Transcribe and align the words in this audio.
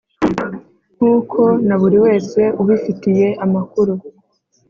Nkuko 0.95 1.41
na 1.67 1.75
buri 1.81 1.97
wese 2.05 2.41
ubifitiye 2.61 3.27
amakuru. 3.45 3.93